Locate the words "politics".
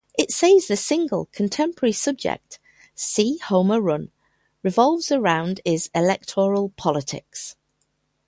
6.69-7.55